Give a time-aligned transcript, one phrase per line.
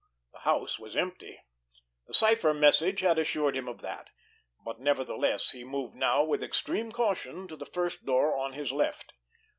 [0.33, 1.39] The house was empty,
[2.07, 4.09] the cipher message had assured him of that,
[4.65, 9.13] but nevertheless he moved now with extreme caution to the first door on his left.